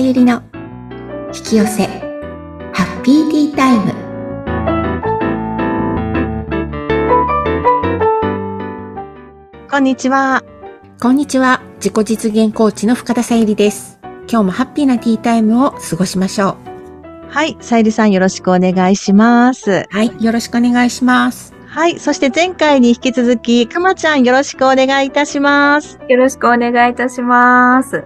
[0.00, 0.42] ゆりの
[1.34, 1.86] 引き寄せ
[2.72, 3.92] ハッピーティータイム
[9.70, 10.42] こんにちは。
[11.00, 13.98] こんにちは自己実現コーチの深田さゆりです
[14.28, 16.56] 今日もハッピーなティータイムを過ごしましょ
[17.28, 17.58] はい。
[17.60, 19.70] さゆりさんよろしくお願いします。
[19.70, 22.00] うはいよろしくお願いしますはい。
[22.00, 26.00] そして前回に引き続き、くまちゃんよろしくお願いいたします。
[26.08, 28.02] よろしくお願いいたします。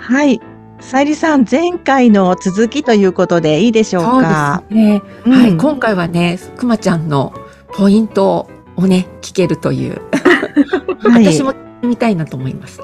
[0.00, 0.40] はい。
[0.80, 4.62] さゆりさん、前回の続きということでいいでしょうか？
[4.70, 7.32] そうですね、うんはい今回はねくまちゃんの
[7.74, 10.00] ポイントをね聞けるという、
[11.08, 11.24] はい。
[11.26, 12.80] 私も見たいなと思います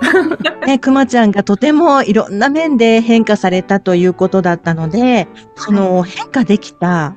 [0.67, 7.15] ね、くまちゃんがとてもいろんな面で変化されたということだったので、その変化できた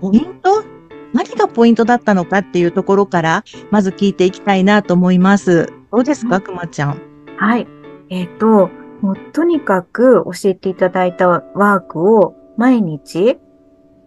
[0.00, 0.64] ポイント？
[1.12, 5.72] 何がポイントだったのかっていうところから、まず聞いていきたいなと思います。
[5.92, 7.00] どうですか、くまちゃん？
[7.36, 7.66] はい。
[8.10, 13.38] えっ、と、もうとにかく教えていただいたワークを毎日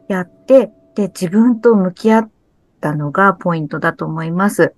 [0.07, 2.31] やって、で、自分と向き合っ
[2.79, 4.73] たのがポイントだと思います。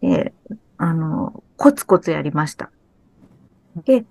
[0.00, 0.34] で、
[0.76, 2.70] あの、コツコツやりました。
[3.84, 4.04] で、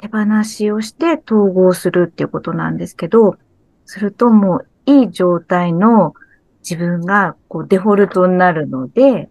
[0.00, 3.36] 手放しをして統合するっていうことなんですけど、
[3.84, 6.14] するともういい状態の
[6.60, 9.28] 自分がこうデフォルトになるので、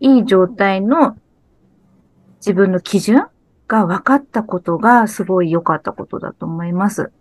[0.00, 1.16] いい状態の
[2.36, 3.26] 自分の基準
[3.70, 7.12] が分かったことがすごい良かったことだと思います。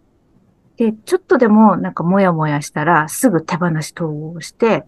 [0.78, 4.83] で、ちょっとでもなんかモヤモヤしたらすぐ手放し統合して、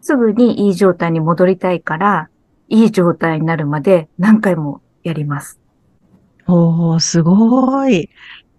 [0.00, 2.28] すぐにいい状態に戻りたいから、
[2.68, 5.60] いい状態になるまで何回もやります。
[6.48, 8.10] おー、すごい。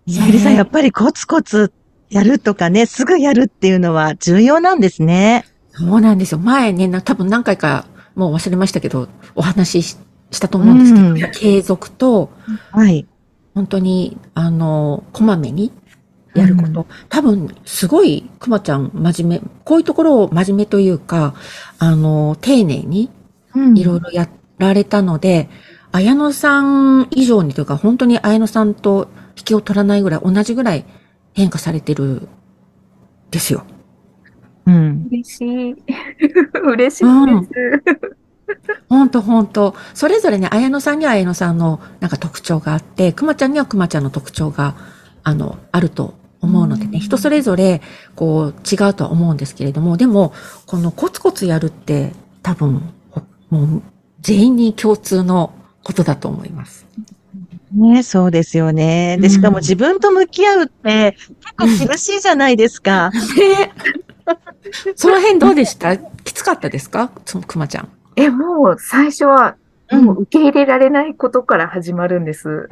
[0.08, 1.74] さゆりさん、やっぱりコツコツ
[2.10, 5.46] やるとかね、すぐやるっていうのは重要なんですね。
[5.72, 6.40] そうなんですよ。
[6.40, 9.98] 前ね、な多分何回かもう忘れましたけど、お話し
[10.32, 12.32] したと思うんですけど、うん継続と、
[12.72, 13.08] はい。
[13.56, 15.72] 本当に、あの、こまめに
[16.34, 16.86] やること。
[17.10, 21.34] 多分、すごい、くまちゃん、真面目、こういうところを真面目というか、
[21.80, 23.10] あの、丁寧に
[23.76, 25.50] いろいろやられたので、
[25.92, 30.86] 綾野さん以上にというか、本当に綾野さんと引きを取らないぐらい、同じぐらい
[31.34, 32.28] 変化されてる、
[33.32, 33.64] ですよ。
[34.66, 35.08] うん。
[35.12, 35.76] 嬉しい。
[36.64, 38.19] 嬉しいです。
[38.90, 44.76] 本当本当それぞれね、綾野さんには綾野さんのなんか特徴があって、くまちゃんにはくまちゃんの特徴が、
[45.24, 47.82] あの、あると思うのでね、人それぞれ、
[48.16, 50.34] こう、違うとは思うんですけれども、でも、
[50.66, 53.82] このコツコツやるって、多分、ほもう、
[54.22, 55.52] 全員に共通の
[55.84, 56.86] ことだと思います。
[57.74, 59.18] ね、そうですよね。
[59.20, 61.16] で、うんしかも自分と向き合うって
[61.58, 63.12] 結構厳しいじゃないですか。
[63.38, 63.72] ね
[64.96, 65.98] その辺どうでした？
[65.98, 67.12] きつかったですか？
[67.26, 67.90] そのくまちゃん。
[68.16, 69.56] え、もう最初は、
[69.92, 72.68] もう受け入れられないことから始まるんです。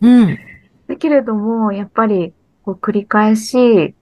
[0.00, 0.38] うん。
[0.88, 3.94] だけれども、やっぱり、こう繰り返し、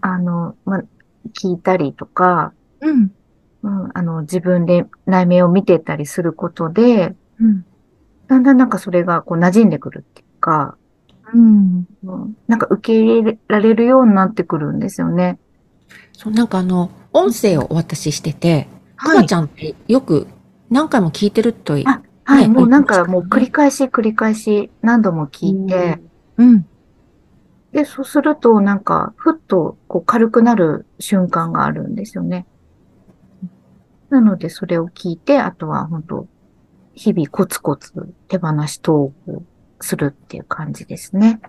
[0.00, 0.82] あの、ま、
[1.34, 3.12] 聞いたりとか、うん。
[3.62, 7.64] うん、あの、自分で内面を見てたりすることで、うん。
[8.28, 10.76] だんだんなんかそれがこう馴染んでくるっていうか、
[11.32, 11.86] うん。
[12.04, 15.38] うんなんか受け入れられるようになってくるんですよね。
[16.12, 19.16] そう、なんかあの、音声をお渡ししてて、くはい。
[19.18, 20.26] まちゃんってよく
[20.70, 25.98] 何回も聞いてるといあはい、ねもうなんかもう繰り返し繰り返し何度も聞いて、
[26.36, 26.66] うん。
[27.72, 32.46] で、そうするとなんか、ふっとこう軽くなる瞬間があるんですよね。
[34.10, 36.26] なので、それを聞いて、あとは本当
[36.94, 37.92] 日々コツコツ
[38.28, 39.42] 手放し統合
[39.80, 41.40] するっていう感じですね。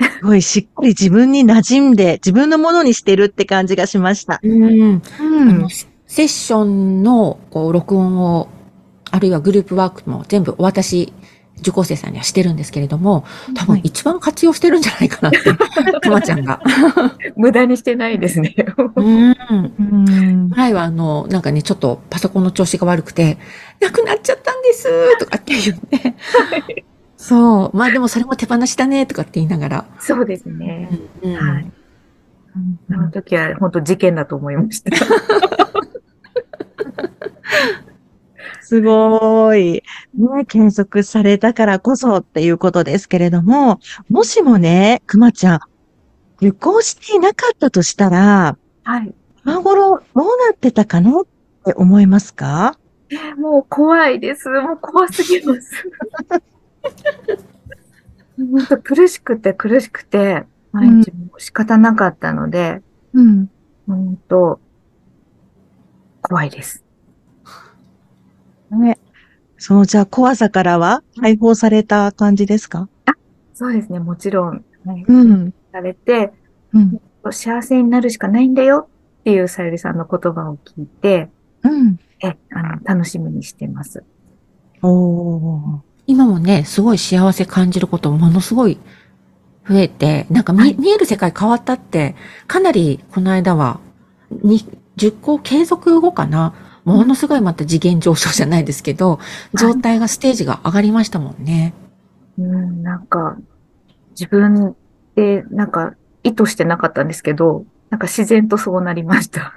[0.00, 4.40] すごいしっかり自分に馴染んで、自分のものにしてるって感じがしました。
[4.42, 5.02] うん。
[5.18, 5.68] あうんの。
[5.68, 8.48] セッションのこう録音を、
[9.10, 11.12] あるいはグループワークも全部お渡し、
[11.60, 13.24] 受講生さんにはしてるんですけれども、
[13.54, 16.60] 多分一番活用してるんじゃないかなって、くまちゃんが。
[17.34, 18.54] 無駄にしてないですね。
[18.96, 19.34] うん。
[19.78, 20.48] うん。
[20.50, 23.38] 前はあの、なんかね、ちょっとパソコンの調子が悪くて、
[23.80, 26.14] なくなっちゃったんですとかって言って。
[27.26, 27.76] そう。
[27.76, 29.84] まあでもそれも手放しだねとかって言いながら。
[29.98, 30.88] そうですね。
[31.22, 31.72] うんはい。
[32.92, 34.90] あの時は本当事件だと思いました。
[38.62, 39.82] すごい。
[40.14, 45.60] ね、検索されたからこそっていうことですけれども、もしもね、くまちゃん、
[46.38, 49.12] 受講していなかったとしたら、はい。
[49.44, 51.24] 今頃どうなってたかなっ
[51.64, 52.78] て思いますか？
[53.10, 54.48] えもう怖いです。
[54.48, 55.90] もう怖すぎます。
[58.36, 63.50] 本当苦しくて苦しくて、毎日もう仕方なかったので、うん。
[63.86, 64.60] 本当
[66.22, 66.84] 怖いです。
[68.70, 68.98] ね。
[69.58, 72.88] そう、じゃあ、怖さからは解放された感じですか？
[73.54, 74.64] そうですね、もちろん。
[75.08, 75.54] うん。
[75.72, 76.32] されて、
[76.74, 77.00] うん、
[77.30, 78.88] 幸せになるしかないんだよ
[79.20, 81.30] っていうさゆりさんの言葉を聞いて、
[81.62, 81.98] うん。
[82.22, 84.04] え、あの、楽しみにしてます。
[84.82, 88.78] お今もね、すごい幸せ感じることものすごい
[89.68, 92.14] 増えて、なんか見はい、見える世界変わったって、
[92.46, 93.80] かなりこの間は、
[94.30, 94.60] に、
[94.96, 96.54] 10個継続後かな。
[96.84, 99.18] ものすごいまた次元上昇じゃないですけど、
[99.58, 101.74] 状態がステージが上がりましたもんね。
[102.38, 103.36] うん、なんか、
[104.10, 104.76] 自分
[105.16, 109.52] で、なんか、意図してなかったんですけど、なんか自然とそうなりました。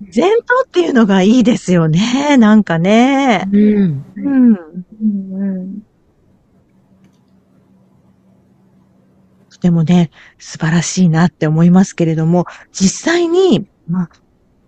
[0.00, 2.36] 自然とっていうのがいいですよね。
[2.36, 3.48] なんかね。
[3.52, 4.04] うん。
[4.16, 4.52] うん。
[4.52, 5.04] う
[5.74, 5.82] ん、
[9.60, 14.10] でもね、素晴らしいなって思いますけれども、実際に、まあ、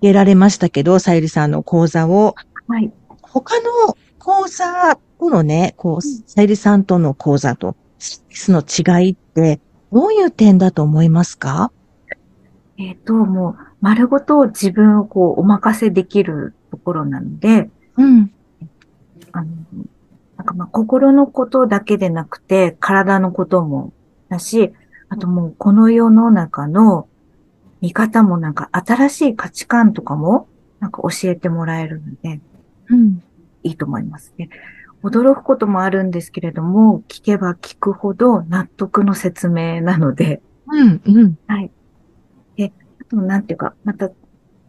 [0.00, 2.34] 出られましたけど、さゆりさんの講座を。
[2.68, 2.92] はい。
[3.22, 9.60] 他の講座とのね、こう、さゆりさんとの講座と、スの違いって、
[9.92, 11.72] どういう点だと思いますか？
[12.78, 18.32] えっ、ー、と、もう、丸ごと自分をこう、お任せできるところなので、うん。
[19.32, 19.46] あの、
[20.36, 23.92] なんかまあ、心のことだけでなくて、体のことも
[24.28, 24.72] だし、
[25.08, 27.08] あともう、この世の中の
[27.80, 30.48] 見方もなんか新しい価値観とかも
[30.80, 32.40] なんか教えてもらえるので、
[32.88, 33.22] うん、
[33.62, 34.50] いいと思いますね。
[35.02, 41.38] 驚くこともあるんですけれども、聞けば聞くほど納得の説明なので、うん、うん。
[41.46, 41.70] はい。
[43.12, 44.10] なんていうか、また、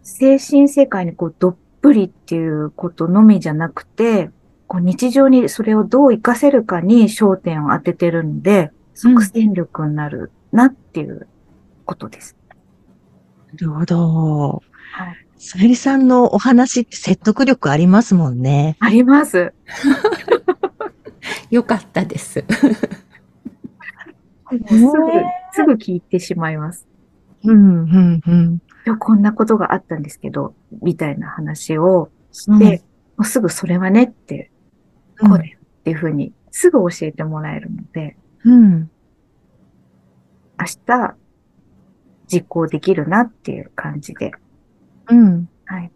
[0.03, 4.31] 精神世界にこう、どっぷりっていうことのみじゃなくて、
[4.67, 11.27] こう日常にそれをどう活かせるかに焦点を当ててるので、即戦力になるなっていう
[11.85, 12.37] ことです。
[13.51, 14.63] なるほど。
[14.93, 15.27] はい。
[15.37, 18.77] さゆりさんのお話って説得力ありますもんね。
[18.79, 19.53] あります。
[21.51, 22.45] よかったです。
[22.47, 22.55] す
[24.49, 24.67] ぐ、
[25.51, 26.87] すぐ聞いてしまいます。
[27.43, 28.61] うん、うん、うん。
[28.85, 32.77] 今日こんなことがあったんですけど、みたいな話をして、うん、も
[33.19, 34.51] うすぐそれはねって、
[35.19, 38.89] こうだよっていうふうに、すぐ教えてもらえるので、うん。
[40.59, 41.15] 明日、
[42.27, 44.31] 実行できるなっていう感じで。
[45.09, 45.49] うん。
[45.65, 45.91] はい。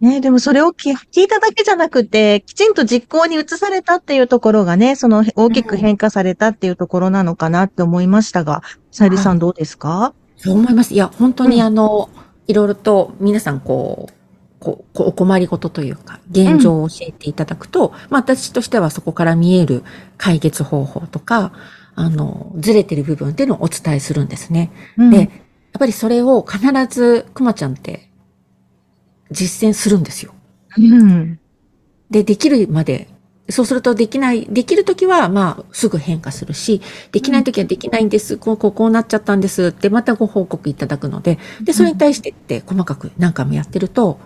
[0.00, 10.14] ねでもそれを聞いただけじゃなくて、きちんと実行に移されたっていうところがね、その大きく変化されたっていうところなのかなって思いましたが、さゆりさんどうですか？
[10.36, 10.94] そう思います。
[10.94, 14.12] いや、本当にあの、うん、いろいろと皆さんこう、
[14.60, 19.82] こう、お困りごとというか、現状を教えていただくと、うん、まあ私としてはそこから見える
[20.18, 21.52] 解決方法とか、
[21.94, 24.70] あの、ずれてる部分っていうのをお伝えするんですね。
[24.98, 25.28] うん、で、やっ
[25.78, 28.10] ぱりそれを必ずくまちゃんって
[29.30, 30.32] 実践するんですよ。
[30.78, 31.38] うん、
[32.10, 33.08] で、できるまで、
[33.48, 36.82] そうするとできない、できるときは、まあ、すぐ変化するし、
[37.12, 44.18] できないときはできないんです、こう、こう、こうなっちゃったんですって、またご報告いただくので、で、それに対してって細かく何回もやってると、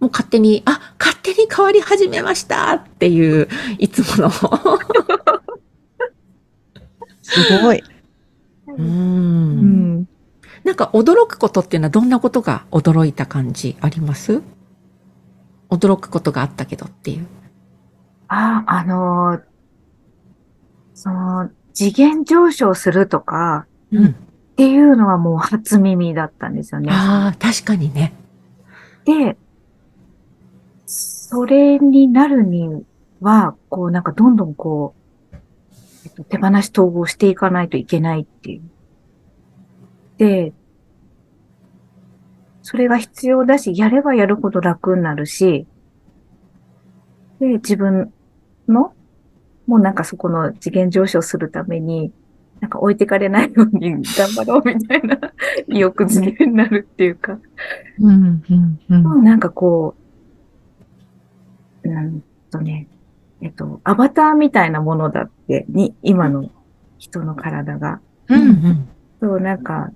[0.00, 3.48] もう勝手に、あ、勝手に変わり始めましたっていう、
[3.78, 4.30] いつもの
[7.20, 7.82] すごい。
[8.78, 10.08] うん。
[10.64, 14.42] なんか驚くことっていうのはどんなことが驚いた感じあります？
[15.70, 17.26] 驚くことがあったけどっていう。
[18.28, 19.42] ああ、あのー、
[20.94, 24.14] その、次元上昇するとか、うん、っ
[24.56, 26.90] ていうのはもう初耳だったんですよね。
[26.92, 28.12] ああ、確かにね。
[29.04, 29.36] で、
[30.84, 32.84] それになるに
[33.20, 34.94] は、こうなんかどんどんこ
[36.16, 38.62] う、手放し統合していかないといけないっていう。
[40.18, 40.52] で、
[42.62, 45.66] それが必要だし、やればやるほど楽になるし、
[47.40, 48.12] で、自分
[48.68, 48.92] の、
[49.66, 52.12] もうなんかそこの次元上昇するために、
[52.60, 55.18] なんか置いてかれないように頑張ろうみたいな
[55.68, 57.38] 意欲づけになるっていうか、
[58.00, 59.24] うん、うん、うん。
[59.24, 59.94] なんかこ
[61.84, 62.88] う、うんとね、
[63.40, 66.50] えっと、アバターみたいなものだって、に、今の
[66.98, 68.00] 人の体が。
[68.28, 68.88] うんうん。
[69.20, 69.90] そう、なんか、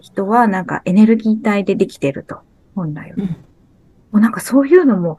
[0.00, 2.40] 人はなんかエネルギー体でできてると、
[2.74, 3.16] 本来は。
[3.18, 3.36] うん、も
[4.14, 5.18] うなんかそういうのも、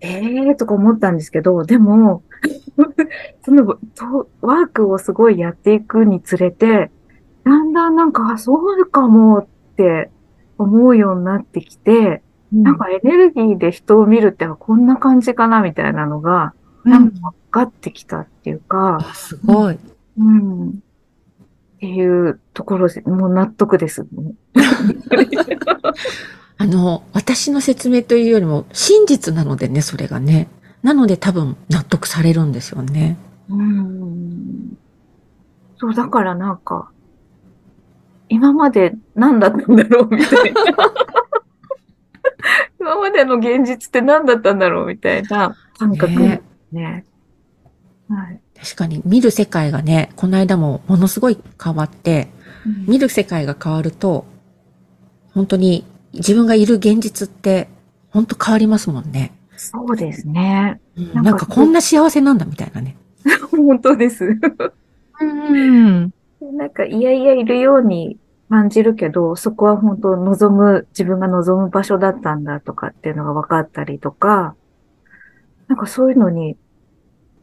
[0.00, 2.22] ええー、とか思ったんですけど、でも、
[3.44, 3.78] その
[4.40, 6.90] ワークをすごいやっていくにつれて、
[7.44, 9.46] だんだんなんか、そうかもっ
[9.76, 10.10] て
[10.58, 12.22] 思うようになってきて、
[12.52, 19.78] うん、なんかエネルギーで人を見るってこんな感じかなみたいなのが、なんか分かってきたっていうか、うん、すごい。
[20.18, 20.68] うん。
[20.68, 20.72] っ
[21.80, 24.08] ていうところで、もう納得です、ね。
[26.56, 30.48] あの、私の説明というよりも真実なのでね、それがね。
[30.82, 33.16] なので多分納得されるんですよね。
[33.48, 34.76] うん。
[35.78, 36.90] そう、だからなんか、
[38.28, 40.62] 今まで何だったんだろうみたいな。
[42.78, 47.04] 今までの現実って何だったんだろうみたいな感覚ねね。
[48.08, 48.40] はい。
[48.60, 52.28] 確かに見る世界がね、この間もものすごい変わって、
[52.86, 54.26] 見る世界が変わると、
[55.32, 55.84] 本当に
[56.14, 57.68] 自分がいる現実って
[58.10, 59.32] 本当変わりますもんね。
[59.56, 60.80] そうですね。
[60.96, 62.96] うんなんかなんかこんな幸せなんだみたいなね。
[63.50, 64.38] 本当です。
[65.20, 66.12] うん。
[66.56, 68.18] なんか、いやいやいるように
[68.50, 74.54] 感じるけど、そこは本当望む、自分が望む場所だったんだとかっていうのが分かったりとか、
[75.68, 76.56] なんかそういうのに、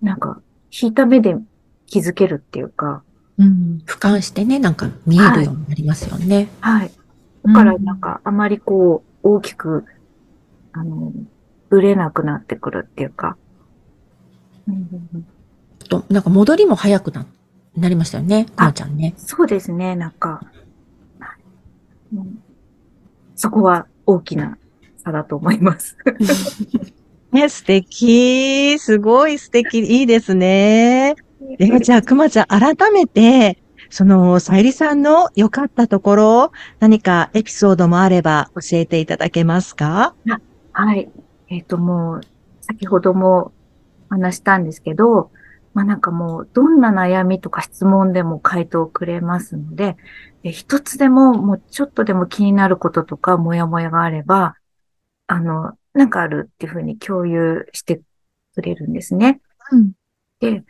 [0.02, 1.36] なんか、引いた目で
[1.86, 3.04] 気づけるっていうか、
[3.38, 3.82] うん。
[3.86, 6.50] 俯瞰してね、なんか見えるようになりますよね。
[6.60, 6.92] はい。
[7.46, 9.86] だからなんか、あまりこう、大きく、
[10.74, 11.12] あの、
[11.70, 13.38] ぶれなくなってくるっていうか、
[14.68, 15.26] うん
[15.90, 17.26] となんか戻りも早くな、
[17.76, 19.14] なりましたよね、くまちゃんね。
[19.18, 20.42] そうですね、なんか、
[22.14, 22.44] うん
[23.36, 24.60] そこは大きな
[24.98, 25.98] 差だと思います。
[27.32, 28.78] ね、素敵。
[28.78, 29.80] すごい素敵。
[29.80, 31.16] いいですね。
[31.58, 33.58] では、じゃあ、くまちゃん、改めて、
[33.92, 40.16] その、さゆりさんの良かったところ、何かエピソードもあれば教えていただけますか？
[40.72, 41.12] はい。
[41.50, 42.22] えっ、と、もう、
[42.62, 43.52] 先ほども
[44.10, 45.30] 話したんですけど、
[45.74, 49.98] まあなんかもう、どんな悩みとか質問でも回答くれますので、
[50.44, 54.56] え一つでも、もうちょっとでも気になることとか、もやもやがあれば、
[55.28, 58.02] あの、なんかあるっていうふうに共有して
[58.56, 59.42] くれるんですね。
[59.72, 59.92] うん。
[60.40, 60.64] で、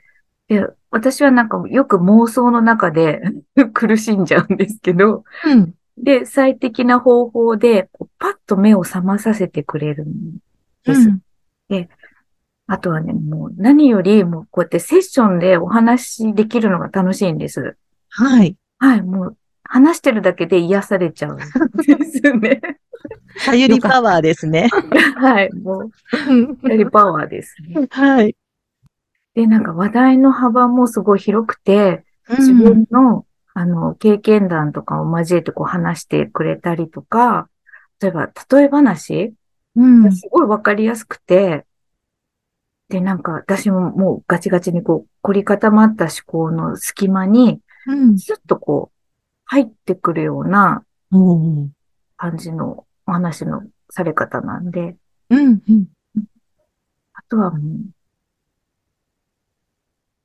[0.51, 3.22] で、私はなんかよく妄想の中で
[3.74, 5.74] 苦しんじゃうんですけど、うん。
[5.98, 10.39] で、最適な方法で、こうパッと目を覚まさせてくれるん
[10.84, 11.10] です。
[12.67, 17.77] あとはね、もう何よりもうこうやってセッションでお話できるのが楽しいんです。
[18.10, 18.58] はい。
[18.77, 22.62] はい、もう話してるだけで癒されちゃうんですね。
[23.39, 24.70] さゆ りパワーですね。
[25.15, 25.89] はい、も
[26.63, 27.88] う、やりパワーですね。
[27.89, 28.36] はい。
[29.34, 37.50] で、なんか話題の幅もすごい広くて、自分の、あの、経験談とかを交えてこう話してくれたりとか、
[38.02, 39.34] 例えば、例え話
[39.76, 40.04] うん。
[40.04, 41.66] がすごいわかりやすくて、
[42.90, 48.20] で、なんか私ももうガチガチにこう凝り固まった思考の隙間に、うん。
[48.20, 48.98] スッとこう
[49.46, 50.84] 入ってくるような
[52.18, 54.98] 感じのお話のされ方なんで、
[55.30, 55.62] うん。
[55.68, 55.86] うん。
[57.14, 57.54] あとは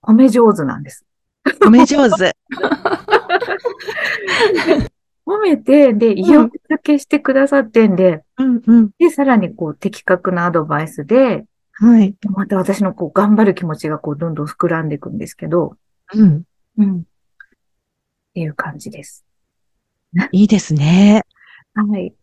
[0.07, 1.05] 褒め上手なんです。
[1.61, 2.37] 褒め上手。
[5.27, 8.63] 褒めて、で、意欲付けしてくださってんで、うん。
[8.65, 8.91] うん。
[8.99, 12.15] で、さらにこう的確なアドバイスで、はい。
[12.31, 15.77] また私のこう頑張る気持ちがこうどんどん膨らんでいくんですけど、
[16.15, 16.45] うん。
[16.79, 16.99] うん。
[17.01, 17.03] っ
[18.35, 19.25] ていう感じです。
[20.33, 21.23] いいですね。
[21.75, 22.15] はい。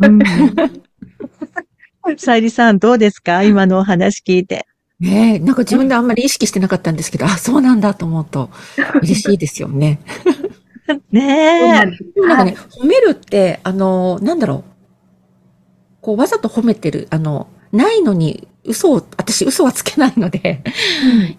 [0.00, 0.18] うん。
[2.16, 3.42] さゆりさん、どうですか？
[3.42, 4.66] 今のお話聞いて。
[5.02, 8.50] ねえ、なんか自分であんまり意識してなかったんですけど、あ、そうなんだと思うと
[9.02, 9.98] 嬉しいですよね。
[11.10, 12.20] ねえ。
[12.20, 14.64] なんかね、褒めるって、あの、なんだろう。
[16.02, 20.62] こう、わざと褒めてる、あの、ないのに嘘を、私嘘はつけないので、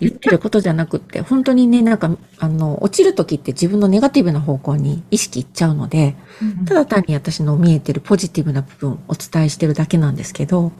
[0.01, 10.73] 言ってることじゃなくって、本当にね、なんか、あの、落ちる時って自分のネガティブな方向に意識いっちゃうので、うんただ単に私の見えてるポジティブな部分をお伝えしてるだけなんですけど、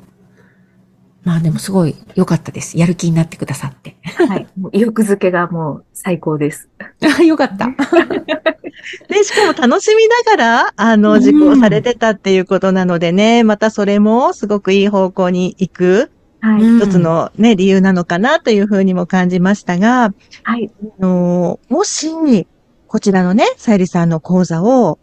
[1.23, 2.77] まあでもすごい良かったです。
[2.77, 3.95] やる気になってくださって。
[4.03, 4.47] はい。
[4.59, 6.69] もう意欲づけがもう最高です。
[7.01, 7.67] あ よかった。
[9.07, 16.11] で、しかも楽しみながら、あの、うん実行されてたっていうことなのでね、またそれもすごくいい方向に行く
[16.41, 16.61] はい。
[16.61, 20.13] うん一つのね、理由なのかなというふうにも感じましたが、
[20.43, 20.69] はい。
[20.99, 22.47] あのもし、
[22.87, 24.99] こちらのね、さゆりさんの講座を、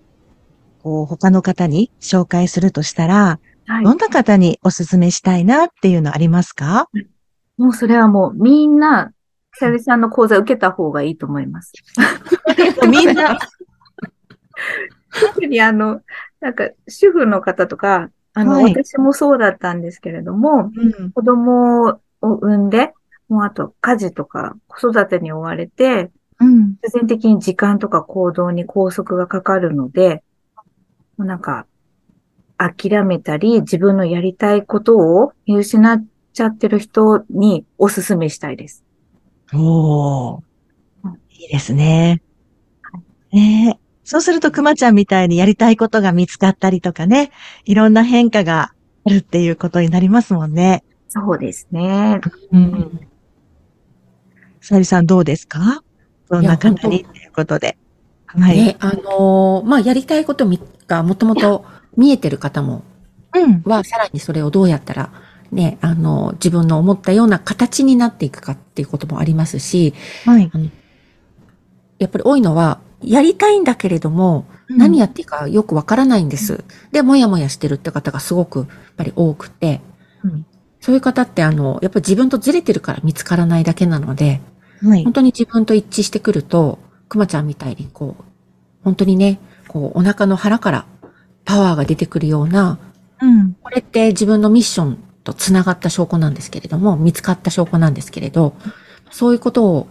[0.82, 3.84] こう、他の方に紹介するとしたら、はい。
[3.84, 6.88] どんな方にお勧めしたいなっていうのありますか？
[7.56, 9.12] もうそれはもうみんな、
[9.54, 11.72] さゆりさんの講座受けた方がいいと思います。
[12.88, 13.38] みんな、
[15.20, 16.00] 特にあの、
[16.40, 18.74] なんか主婦の方とか、あの、はい。
[18.74, 22.92] 私もそうだったんですけれども、うん、子供を産んで、
[23.28, 26.10] もうあと家事とか子育てに追われて、
[26.40, 30.24] うん、必然的に時間とか行動に拘束がかかるので、
[31.16, 31.66] もうなんか、
[32.60, 38.84] 諦めたり、自分のやりたいことを見失っちゃってる人にお勧めしたいです。
[39.54, 40.40] おー
[41.04, 42.20] うんいいですね。
[43.32, 47.30] ねそうすると、くまちゃんみたいにやりたいことが見つかったりとかね、
[47.64, 48.74] いろんな変化が
[49.06, 50.84] あるっていうことになりますもんね。
[51.08, 52.20] そうですね。
[52.52, 53.00] うん。
[54.60, 55.82] さゆりさんどうですか？
[56.28, 57.78] そんな方にということで。
[58.26, 58.56] はい。
[58.56, 61.64] ね、あのーまあ、やりたいことみがもともと
[61.96, 62.82] 見えてる方も、
[63.34, 63.62] うん。
[63.64, 65.12] は、さらにそれをどうやったら、
[65.52, 69.94] ね、あの、自分の思ったような形になっていくかっていうこともありますし、
[70.24, 70.50] はい。
[71.98, 76.64] やっぱり多いのは、やりたいんだけれども、何やっていいかよくわからないんです。
[76.92, 79.80] で、もやもやしてるって方がすごくやっぱり多くて、
[80.24, 80.46] うん
[80.80, 84.40] そういう方ってあの、やっぱり自分とずれてるから見つからないだけなので、
[84.82, 85.12] はい本。
[85.12, 86.78] 当に自分と一致してくると、
[87.08, 88.24] くまちゃんみたいにこう、
[88.82, 90.86] 本当にね、こう、お腹の腹から
[91.44, 92.78] パワーが出てくるような、
[93.20, 93.54] うん。
[93.62, 98.54] これって自分のミッションと繋がった証拠なんですけれども、見つかった証拠なんですけれど、
[99.10, 99.86] そういうことを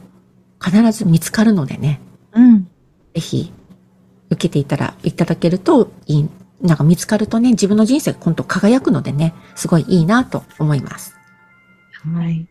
[0.64, 2.02] 必ず見つかるのでね、
[2.34, 2.64] うん。
[3.14, 3.54] ぜひ
[4.30, 6.30] 受けていたら、いただけるといい、
[6.62, 11.16] なんか見つかるとね、自分の人生が今度輝くのでね、すごいいいなと思います。
[12.16, 12.48] はい。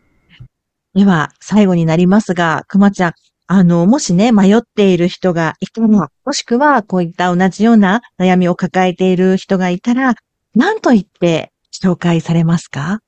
[0.93, 3.13] では、最後になりますが、くまちゃん、
[3.51, 10.13] あの、もしね、迷っている人がいたら、もしくは、こういった同じような悩みを抱えている人がいたら、
[10.53, 13.01] 何と言って紹介されますか？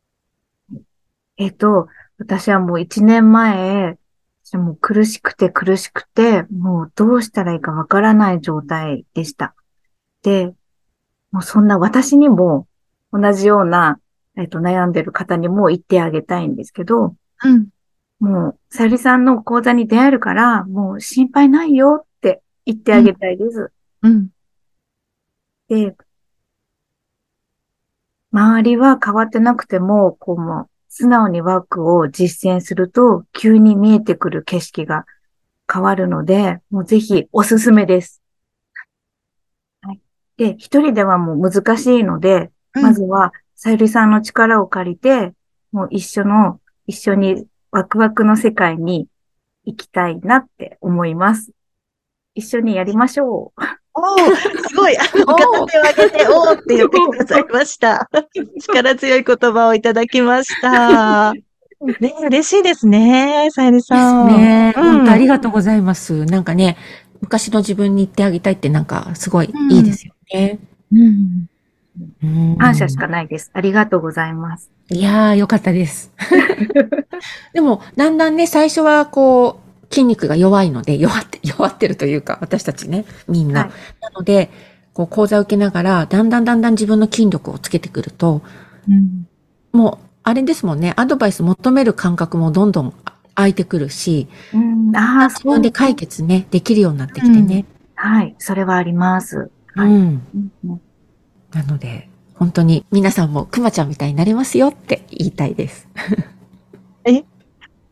[1.37, 3.99] えっと、私はもう一年前、
[4.53, 9.53] もう苦しくて苦しくて、もうどうしたらいいかわからない状態でした。
[10.23, 10.55] で、
[11.31, 12.67] もうそんな私にも
[13.13, 13.99] 同じような、
[14.35, 17.67] えっと、悩んでる方にも言ってあげたいんですけど、うん。
[18.21, 23.71] もう、さゆりさんの講座に出会えるから、もう心配ないよって言ってあげたいです。
[24.03, 24.29] うん。
[25.67, 25.95] で、
[28.31, 35.05] 周りは変わってなくても、こうもう、素直にワークを実践すると、急に見えてくる景色が
[35.71, 38.21] 変わるので、もうぜひおすすめです。
[39.81, 40.01] はい。
[40.37, 45.33] で、一人ではもう難しいので、まずは、さゆりさんの力を借りて、
[45.71, 49.07] もう一緒の、一緒にワクワクの世界に
[49.65, 51.51] 行きたいなって思います。
[52.35, 53.61] 一緒にやりましょう。
[53.93, 54.35] おー
[54.69, 58.09] すごい、 あの、片手を上げて、おーって言ってくださいました。
[58.61, 61.33] 力強い言葉をいただきました。
[61.99, 64.27] ね、嬉しいですね、さゆりさん。
[64.27, 66.25] ねうん本当ありがとうございます。
[66.25, 66.77] なんかね、
[67.21, 70.59] 昔の自分に言ってあげたいってなんかすごいいいですよね。
[70.91, 70.99] うん。
[70.99, 71.50] うん
[72.57, 73.51] 感謝しかないです。
[73.53, 74.71] ありがとうございます。
[74.89, 76.11] いやー、よかったです。
[77.53, 83.61] でも、だんだんね、最初はこう、筋肉が弱いので、弱って、 弱ってるというか、私たちね、みんな。
[83.61, 83.69] はい
[84.01, 84.49] なので、
[84.93, 88.41] こう、講座を受けながら、だんだんだんだん自分の筋力をつけてくると、
[88.89, 89.27] うん
[89.71, 92.93] もう、あれですもんね、アドバイス求める感覚もどんどん
[93.35, 97.65] 空いてくるし、うん、ああ、自分で解決ね、できるようになってきてね。
[97.95, 99.49] はい、それはあります。
[99.75, 100.21] はいうん。
[101.53, 105.87] なので、本当に皆さんもくまちゃんみたいになりますよって言いたいです。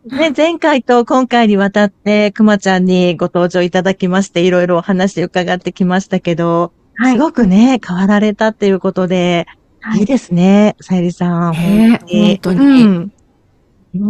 [0.06, 7.14] ね、前回と今回にわたって、くまちゃんにご登場いただきまして、いろいろお話伺ってきましたけど、はい。
[7.14, 9.46] すごくね、変わられたっていうことで、
[9.82, 11.54] はいいいですね、さゆりさん。
[11.54, 13.12] ね本当にうん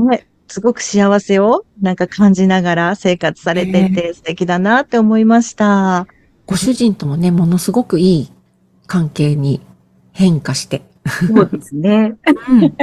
[0.07, 6.07] ねすごく幸せをなんか感じながら生活されていて素敵だなって思いました。
[6.47, 8.31] ご主人ともね、ものすごくいい
[8.89, 9.61] 関係に
[10.11, 10.81] 変化して。
[11.27, 12.15] そうですね。
[12.49, 12.75] うん。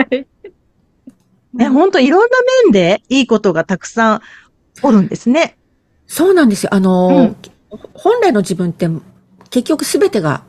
[1.53, 2.29] ね、ほんといろんな
[2.64, 4.21] 面でいいことがたくさん
[4.83, 5.59] おるんですね。
[6.07, 6.75] そうなんですよ。
[6.75, 7.37] あの、うん
[7.95, 8.88] 本来の自分って
[9.51, 10.45] 結局すべてが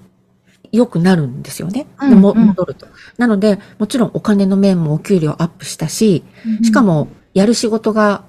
[0.72, 1.88] 良くなるんですよね。
[2.00, 2.88] うんもうん戻ると。
[3.18, 6.24] なので、もちろんお金の面もお給料アップしたし、
[6.64, 8.24] しかもやる仕事が、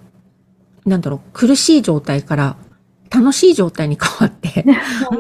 [0.87, 2.57] なんだろう、苦しい状態から
[3.11, 4.65] 楽しい状態に変わって、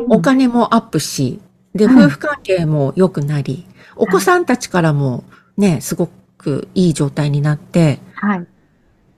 [0.08, 1.40] お金もアップし、
[1.74, 5.24] で、うん夫婦関係も良くなり、お子さんたちからも
[5.56, 8.46] ね、すごくいい状態になって、はい。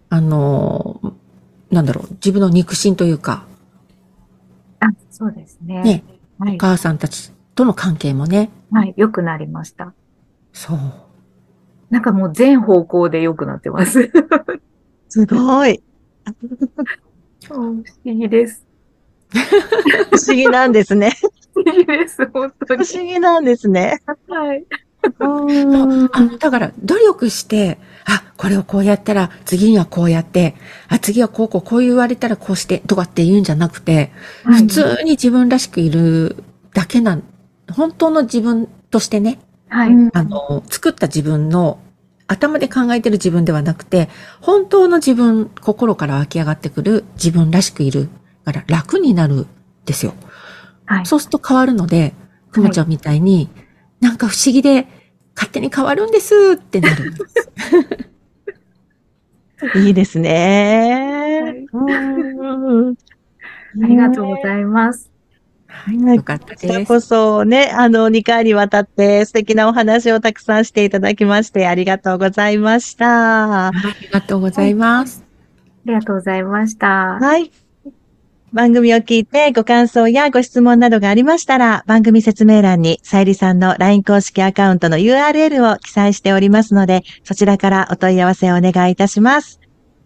[0.08, 1.14] あの、
[1.70, 3.46] なんだろう、自分の肉親というか、
[4.80, 5.82] あ、そうですね。
[5.82, 6.04] ね、
[6.38, 6.58] はいお。
[6.58, 8.94] 母さんたちとの関係もね、はい。
[8.96, 9.92] 良くなりました。
[10.52, 10.78] そう。
[11.90, 14.10] なんかもう全方向で良くなってます。
[15.08, 15.82] すごい。
[17.46, 18.64] 不思議です。
[20.10, 21.12] 不思議なんですね。
[21.54, 22.26] 不思議です。
[22.32, 22.88] 本当不に。
[22.92, 24.00] 思議なんですね。
[24.28, 24.64] はい。
[25.18, 30.54] うんあだから、努力して、あ、これをこうやったら、次にはこうやって、
[30.88, 34.12] あ、次はこうこう、こう言われたらこうして、とかって言うんじゃなくて、
[34.44, 36.36] 普通に自分らしくいる
[36.74, 37.22] だけなん、
[37.72, 39.38] 本当の自分としてね、
[39.68, 39.88] はい。
[39.90, 41.78] うんあの、作った自分の、
[42.26, 44.08] 頭で考えてる自分ではなくて、
[44.40, 48.08] 本当の自分、心から湧き上がってくる自分らしくいる
[48.44, 49.46] から楽になるん
[49.84, 50.14] ですよ。
[50.86, 51.06] はい。
[51.06, 52.14] そうすると変わるので、
[52.50, 53.48] くまちゃんみたいに、
[54.00, 54.86] なんか不思議で
[55.34, 57.12] 勝手に変わるんですってなる。
[59.84, 61.66] いいですね。
[61.72, 62.96] うん
[63.82, 65.10] ありがとうございます。
[65.68, 66.88] はいよかったこちらです。
[66.88, 73.68] こそね、あの、2回にわたって素敵なお話をたくさんしていただきまして、ありがとうございました。
[73.68, 75.24] ありがとうございます。
[75.86, 76.88] ありがとうございました。
[77.20, 77.52] はい。
[78.52, 89.60] 番組を聞いてご感想やご質問などがありましたら、番組説明欄にさゆりさんの LINE 公式アカウントの URL を記載しておりますので、そちらからお問い合わせをお願いいたします。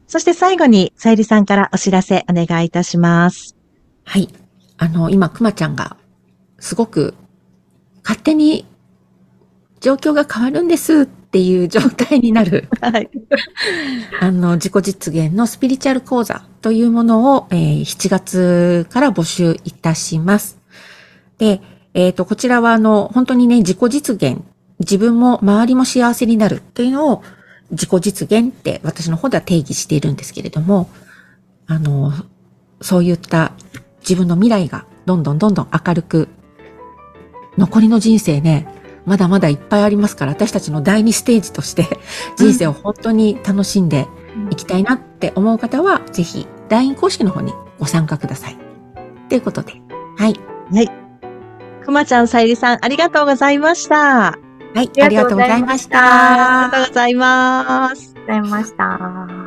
[0.07, 3.57] そして最後にさゆりさんからお知らせお願いいたします。
[4.05, 4.29] はい。
[4.77, 5.97] あの、今、くまちゃんが、
[6.59, 7.15] すごく、
[8.03, 8.67] 勝手に、
[9.81, 13.11] 状況が変わるんですっていう状態になる、はい。
[14.21, 20.61] あの、自己実現のスピリチュアル講座というものを、えー7月から募集いたします。
[21.39, 21.61] で、
[21.93, 24.43] えっ、と、こちらは、あの、本当にね、自己実現、
[24.79, 27.25] 自分も周りも幸せになるというのを、
[27.73, 30.89] 自己実現って私の方では定義しているんですけれども、
[31.67, 32.13] あの、
[32.81, 33.55] そういった
[34.03, 36.29] 自分の未来がどんどんどんどん明るく、
[37.59, 38.69] 残りの人生ね、
[39.05, 41.87] まだまだいっぱいありますから、私たちの第二ステージとして
[42.37, 44.07] 人生を本当に楽しんで
[44.51, 48.59] いきたいなって思う方は、ぜひ LINE 公式の方にご参加ください。
[49.29, 49.75] ということで、
[50.17, 50.35] はい。
[50.73, 50.91] はい。
[51.85, 54.39] くまちゃん、さゆりさん、ありがとうございました。
[54.75, 56.83] はい、ありがとうございましありがとた。
[56.85, 58.15] うございます。
[58.17, 59.44] ありがとうございました。